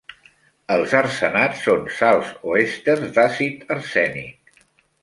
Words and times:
Els 0.75 0.95
arsenats 0.99 1.61
són 1.67 1.85
sals 1.99 2.33
o 2.53 2.57
èsters 2.63 3.05
d'àcid 3.21 3.73
arsènic. 3.79 4.61